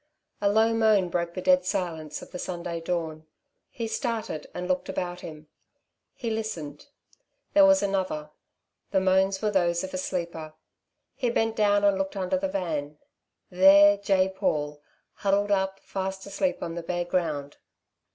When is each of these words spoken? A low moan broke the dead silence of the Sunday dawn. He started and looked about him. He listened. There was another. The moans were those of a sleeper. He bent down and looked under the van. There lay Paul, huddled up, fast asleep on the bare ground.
A 0.41 0.49
low 0.49 0.73
moan 0.73 1.09
broke 1.09 1.35
the 1.35 1.43
dead 1.43 1.63
silence 1.63 2.23
of 2.23 2.31
the 2.31 2.39
Sunday 2.39 2.81
dawn. 2.81 3.27
He 3.69 3.85
started 3.87 4.47
and 4.51 4.67
looked 4.67 4.89
about 4.89 5.19
him. 5.19 5.47
He 6.15 6.31
listened. 6.31 6.87
There 7.53 7.67
was 7.67 7.83
another. 7.83 8.31
The 8.89 8.99
moans 8.99 9.43
were 9.43 9.51
those 9.51 9.83
of 9.83 9.93
a 9.93 9.99
sleeper. 9.99 10.55
He 11.13 11.29
bent 11.29 11.55
down 11.55 11.83
and 11.83 11.99
looked 11.99 12.17
under 12.17 12.39
the 12.39 12.47
van. 12.47 12.97
There 13.51 13.99
lay 14.09 14.27
Paul, 14.27 14.81
huddled 15.13 15.51
up, 15.51 15.79
fast 15.81 16.25
asleep 16.25 16.63
on 16.63 16.73
the 16.73 16.81
bare 16.81 17.05
ground. 17.05 17.57